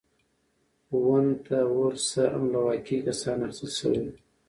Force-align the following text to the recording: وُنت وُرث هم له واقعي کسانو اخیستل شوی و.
وُنت 1.05 1.47
وُرث 1.75 2.09
هم 2.33 2.43
له 2.51 2.59
واقعي 2.67 2.99
کسانو 3.07 3.43
اخیستل 3.49 3.71
شوی 3.79 4.01
و. 4.05 4.15